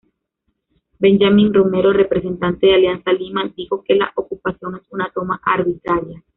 Benjamín 0.97 1.53
Romero, 1.53 1.93
representante 1.93 2.65
de 2.65 2.73
Alianza 2.73 3.13
Lima, 3.13 3.47
dijo 3.55 3.83
que 3.83 3.93
la 3.93 4.11
ocupación 4.15 4.77
es 4.77 4.87
una 4.91 5.11
"toma 5.11 5.39
arbitraria". 5.45 6.23